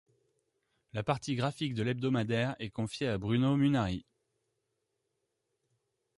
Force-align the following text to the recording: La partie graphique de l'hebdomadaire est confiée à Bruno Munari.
La 0.93 1.03
partie 1.03 1.35
graphique 1.35 1.75
de 1.75 1.83
l'hebdomadaire 1.83 2.55
est 2.57 2.71
confiée 2.71 3.07
à 3.07 3.19
Bruno 3.19 3.55
Munari. 3.55 4.03